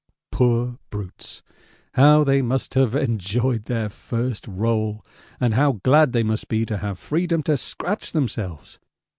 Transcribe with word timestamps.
Poor 0.31 0.79
brutes, 0.89 1.43
how 1.93 2.23
they 2.23 2.41
must 2.41 2.73
have 2.73 2.95
enjoyed 2.95 3.65
their 3.65 3.87
first 3.87 4.47
roll, 4.47 5.05
and 5.39 5.53
how 5.53 5.73
glad 5.83 6.11
they 6.11 6.23
must 6.23 6.47
be 6.47 6.65
to 6.65 6.79
have 6.79 6.97
freedom 6.97 7.43
to 7.43 7.55
scratch 7.55 8.11
themselves! 8.11 8.79